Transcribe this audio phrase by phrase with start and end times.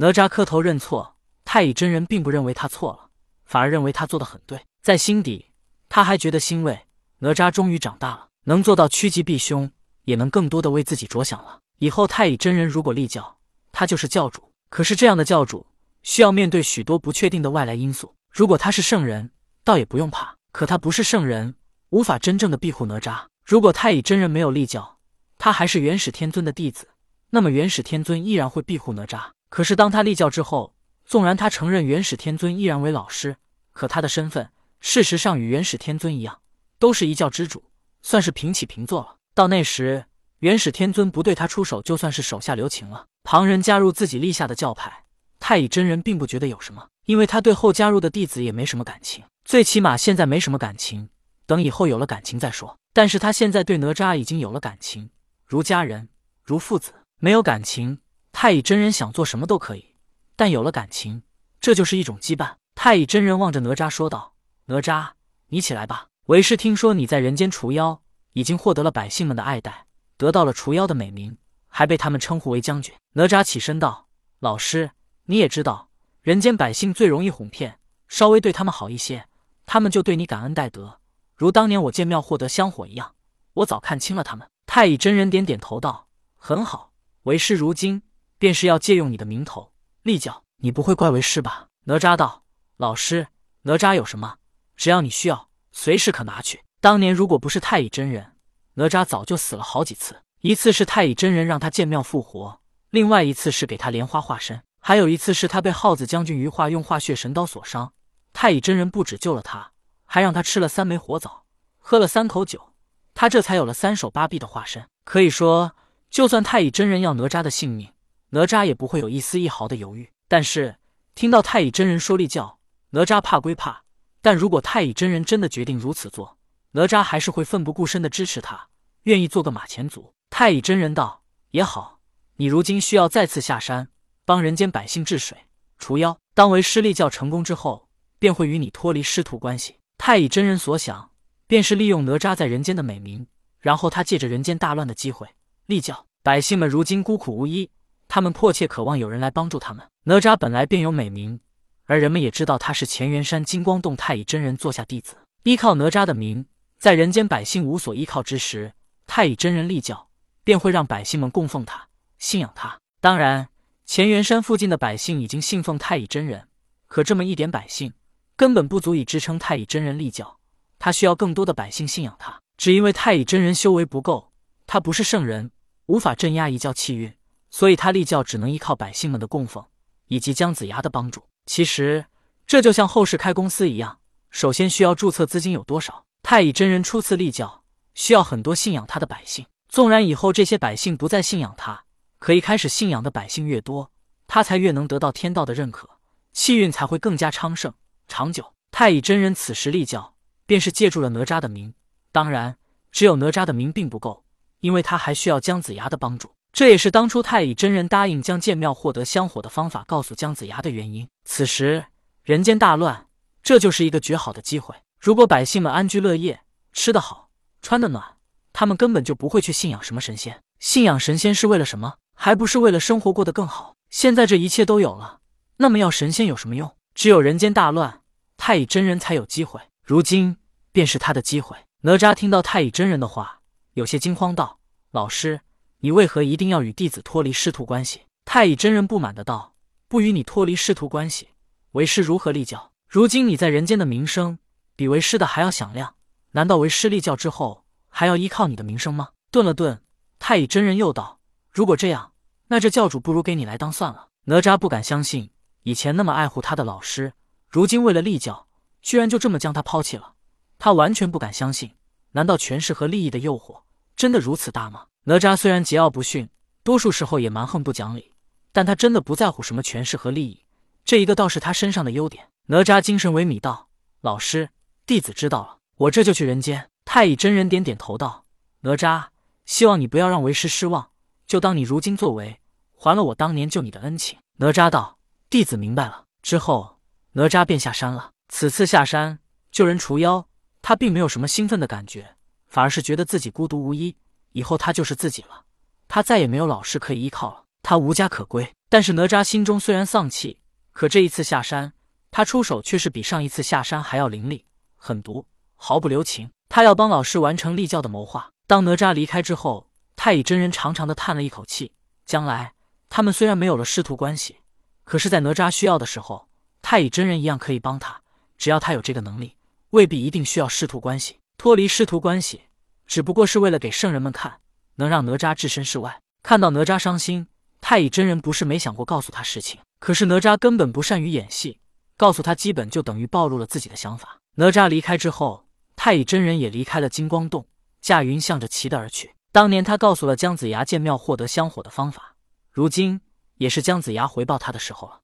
[0.00, 3.10] 哪吒磕头认错，太乙真人并不认为他错了，
[3.44, 5.46] 反而认为他做的很对，在心底
[5.88, 6.86] 他还觉得欣慰。
[7.18, 9.68] 哪吒终于长大了，能做到趋吉避凶，
[10.04, 11.58] 也能更多的为自己着想了。
[11.80, 13.38] 以后太乙真人如果立教，
[13.72, 14.52] 他就是教主。
[14.70, 15.66] 可是这样的教主
[16.04, 18.14] 需要面对许多不确定的外来因素。
[18.30, 19.32] 如果他是圣人，
[19.64, 20.36] 倒也不用怕。
[20.52, 21.56] 可他不是圣人，
[21.90, 23.24] 无法真正的庇护哪吒。
[23.44, 24.98] 如果太乙真人没有立教，
[25.38, 26.90] 他还是元始天尊的弟子，
[27.30, 29.30] 那么元始天尊依然会庇护哪吒。
[29.48, 30.74] 可是当他立教之后，
[31.04, 33.36] 纵然他承认元始天尊依然为老师，
[33.72, 36.40] 可他的身份事实上与元始天尊一样，
[36.78, 37.64] 都是一教之主，
[38.02, 39.16] 算是平起平坐了。
[39.34, 40.04] 到那时，
[40.40, 43.06] 元始天尊不对他出手，就算是手下留情了。
[43.24, 45.04] 旁人加入自己立下的教派，
[45.40, 51.08] 太乙真人并不觉得有什么，因为他对后加入的弟子也没什么感情，最起码现在没什么感情，
[51.46, 52.76] 等以后有了感情再说。
[52.92, 55.10] 但是他现在对哪吒已经有了感情，
[55.46, 56.08] 如家人，
[56.44, 56.92] 如父子。
[57.20, 57.98] 没有感情，
[58.40, 59.96] 太乙真人想做什么都可以；
[60.36, 61.24] 但有了感情，
[61.60, 62.54] 这就是一种羁绊。
[62.76, 64.34] 太乙真人望着哪吒说道
[64.66, 65.08] ：“哪吒，
[65.48, 66.06] 你起来吧。
[66.26, 68.00] 为师听说你在人间除妖，
[68.34, 72.94] 已经获得了百姓们的爱戴，得到了除妖的美名。”还被他们称呼为将军。
[73.14, 74.06] 哪吒起身道
[74.38, 74.92] ：“老师，
[75.24, 75.90] 你也知道，
[76.22, 79.26] 人间百姓最容易哄骗，稍微对他们好一些，
[79.66, 81.00] 他们就对你感恩戴德，
[81.34, 83.16] 如当年我建庙获得香火一样。
[83.54, 86.06] 我早看清了他们。”太乙真人点点头道
[86.38, 86.92] ：“很好，
[87.24, 88.00] 为师如今
[88.38, 89.72] 便是要借用你的名头
[90.02, 92.44] 立教，你不会怪为师吧？”哪吒道
[92.76, 93.28] ：“老师，
[93.62, 94.36] 哪吒有什么？
[94.76, 96.62] 只要你需要，随时可拿去。
[96.80, 98.32] 当年如果不是太乙真人，
[98.74, 107.92] 哪吒早就死了好几次。”一次是太乙真人让他建庙复活，另外一次是给他莲花化身，还有一次是他被耗子将军余化用化血神刀所伤。
[108.32, 109.72] 太乙真人不止救了他，
[110.04, 111.42] 还让他吃了三枚火枣，
[111.78, 112.72] 喝了三口酒，
[113.14, 114.86] 他这才有了三手八臂的化身。
[115.02, 115.74] 可以说，
[116.08, 117.92] 就算太乙真人要哪吒的性命，
[118.30, 120.10] 哪吒也不会有一丝一毫的犹豫。
[120.28, 120.76] 但是
[121.14, 122.58] 听到太乙真人说立教，
[122.90, 123.82] 哪吒怕归怕，
[124.20, 126.38] 但如果太乙真人真的决定如此做，
[126.72, 128.68] 哪吒还是会奋不顾身的支持他，
[129.04, 130.12] 愿意做个马前卒。
[130.30, 131.22] 太乙真人道
[131.52, 132.00] ：“也好，
[132.36, 133.88] 你如今需要再次下山
[134.24, 135.38] 帮人间百姓治水
[135.78, 136.18] 除妖。
[136.34, 137.88] 当为师立教成功之后，
[138.18, 141.10] 便会与你脱离师徒关系。”太乙真人所想，
[141.46, 143.26] 便是利用哪吒在人间的美名，
[143.58, 145.26] 然后他借着人间大乱的机会
[145.66, 146.06] 立教。
[146.22, 147.70] 百姓们如今孤苦无依，
[148.08, 149.86] 他们迫切渴望有人来帮助他们。
[150.04, 151.38] 哪吒本来便有美名，
[151.84, 156.46] 而人们也知道他是乾元山金光洞太乙真人座下弟子，依靠哪吒的名，
[156.78, 158.72] 在人间百姓无所依靠之时，
[159.06, 160.08] 太乙真人立教。
[160.44, 162.78] 便会让百姓们供奉他、信仰他。
[163.02, 163.50] 当然，
[163.86, 166.48] 乾元山附近的百姓已经信奉太乙真人，
[166.86, 167.92] 可这么一点百姓
[168.34, 170.38] 根本不足以支撑太乙真人立教。
[170.78, 172.40] 他需要更多的百姓信仰他。
[172.56, 174.32] 只因为太乙真人修为不够，
[174.66, 175.50] 他不是圣人，
[175.84, 177.12] 无法镇压一教气运，
[177.50, 179.64] 所以他立教只能依靠百姓们的供奉
[180.06, 181.22] 以及姜子牙的帮助。
[181.46, 182.06] 其实，
[182.46, 183.98] 这就像后世开公司一样，
[184.30, 186.04] 首先需要注册资金有多少？
[186.22, 187.62] 太乙真人初次立教，
[187.94, 189.46] 需要很多信仰他的百姓。
[189.68, 191.84] 纵然以后这些百姓不再信仰他，
[192.18, 193.90] 可一开始信仰的百姓越多，
[194.26, 195.88] 他才越能得到天道的认可，
[196.32, 197.72] 气运才会更加昌盛
[198.06, 198.54] 长久。
[198.70, 200.14] 太乙真人此时立教，
[200.46, 201.74] 便是借助了哪吒的名。
[202.12, 202.56] 当然，
[202.90, 204.24] 只有哪吒的名并不够，
[204.60, 206.30] 因为他还需要姜子牙的帮助。
[206.58, 211.08] 这也是当初太乙真人答应将建庙获得香火的方法告诉姜子牙的原因。
[211.24, 211.84] 此时
[212.24, 213.06] 人间大乱，
[213.44, 214.74] 这就是一个绝好的机会。
[214.98, 216.40] 如果百姓们安居乐业，
[216.72, 217.30] 吃得好，
[217.62, 218.16] 穿得暖。
[218.52, 221.94] 他们根本就不会去信仰什么神仙，信仰神仙是为了什么？
[222.16, 223.76] 还不是为了生活过得更好？
[223.88, 225.20] 现在这一切都有了，
[225.58, 226.74] 那么要神仙有什么用？
[226.92, 228.00] 只有人间大乱，
[228.36, 229.60] 太乙真人才有机会。
[229.84, 230.36] 如今
[230.72, 231.56] 便是他的机会。
[231.82, 233.42] 哪吒听到太乙真人的话，
[233.74, 234.58] 有些惊慌，道
[234.90, 235.42] ：“老师，
[235.80, 239.54] 你为何一定要与弟子脱离师徒关系？”太乙真人不满的道
[239.88, 241.28] ：“不与你脱离师徒关系，
[241.72, 242.72] 为师如何立教？
[242.88, 244.38] 如今你在人间的名声
[244.76, 245.94] 比为师的还要响亮，
[246.32, 249.08] 难道为师立教之后？”还要依靠你的名声吗？
[249.30, 249.82] 顿了顿，
[250.18, 252.12] 太乙真人又道：“如果这样，
[252.48, 255.30] 那这教主不如给你来当算了。”哪吒不敢相信，
[255.62, 257.14] 以前那么爱护他的老师，
[257.48, 258.46] 如今为了立教，
[258.82, 260.12] 居然就这么将他抛弃了。
[260.58, 261.72] 他完全不敢相信，
[262.12, 263.62] 难道权势和利益的诱惑
[263.96, 264.84] 真的如此大吗？
[265.08, 266.28] 哪吒虽然桀骜不驯，
[266.62, 268.12] 多数时候也蛮横不讲理，
[268.52, 270.44] 但他真的不在乎什么权势和利益，
[270.84, 272.28] 这一个倒是他身上的优点。
[272.48, 273.70] 哪吒精神萎靡道
[274.02, 274.50] ：“老师，
[274.84, 278.26] 弟子知道了，我这就去人间。”太乙真人点点头道
[278.60, 279.06] ：“哪吒，
[279.46, 280.90] 希望你不要让为师失望，
[281.26, 282.38] 就当你如今作为，
[282.74, 284.98] 还了我当年救你的恩情。”哪吒道
[285.30, 286.76] ：“弟子明白了。”之后，
[287.12, 288.10] 哪吒便下山了。
[288.28, 289.20] 此次下山
[289.50, 290.28] 救人除妖，
[290.60, 292.16] 他并没有什么兴奋的感觉，
[292.46, 293.96] 反而是觉得自己孤独无依。
[294.32, 295.44] 以后他就是自己了，
[295.86, 298.54] 他再也没有老师可以依靠了，他无家可归。
[298.68, 300.40] 但是哪吒心中虽然丧气，
[300.72, 301.72] 可这一次下山，
[302.10, 304.44] 他出手却是比上一次下山还要凌厉、
[304.76, 305.26] 狠毒，
[305.56, 306.30] 毫不留情。
[306.48, 308.30] 他要帮老师完成立教的谋划。
[308.46, 311.72] 当哪吒离开之后，太乙真人长长的叹了一口气。
[312.06, 312.54] 将来
[312.88, 314.36] 他们虽然没有了师徒关系，
[314.84, 316.28] 可是，在哪吒需要的时候，
[316.62, 318.00] 太乙真人一样可以帮他。
[318.38, 319.36] 只要他有这个能力，
[319.70, 321.18] 未必一定需要师徒关系。
[321.36, 322.42] 脱离师徒关系，
[322.88, 324.40] 只不过是为了给圣人们看，
[324.76, 326.00] 能让哪吒置身事外。
[326.24, 327.28] 看到哪吒伤心，
[327.60, 331.60] 太乙真人不是没想过告诉他事情，可是哪吒根本不善于演戏，
[331.96, 334.18] 告诉他基本就等于暴露了自己的想法。
[334.34, 335.44] 哪吒离开之后。
[335.80, 337.46] 太乙真人也离开了金光洞，
[337.80, 339.14] 驾云向着齐的而去。
[339.30, 342.16] 当年他告诉了姜子牙建庙获得香火的方法，
[342.50, 343.00] 如今
[343.36, 344.98] 也是姜子牙回报他的时候了。